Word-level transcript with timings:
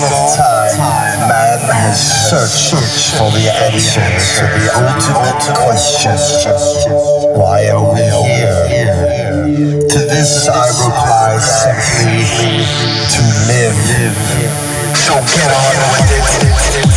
dawn 0.00 0.36
time, 0.36 0.76
man 1.28 1.60
has 1.72 1.96
searched 2.28 3.16
for 3.16 3.30
the 3.32 3.48
answer 3.48 4.00
to 4.00 4.44
the 4.52 4.68
ultimate 4.76 5.40
question. 5.56 6.16
Why 7.38 7.68
are 7.70 7.84
we 7.94 8.04
here? 8.28 9.46
To 9.88 9.98
this 9.98 10.48
I 10.48 10.68
reply 10.84 11.38
simply 11.38 12.64
to 13.14 13.22
live. 13.48 13.76
So 14.96 15.14
get 15.14 15.50
on 15.52 15.76
with 15.92 16.92
it. 16.92 16.95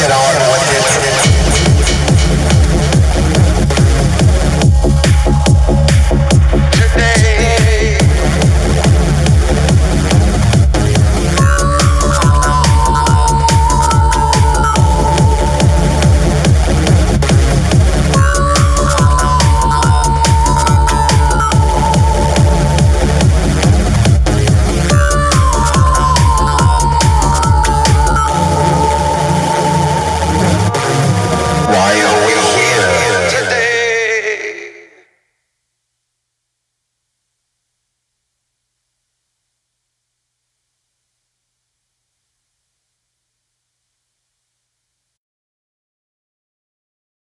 get 0.00 0.10
on. 0.12 0.49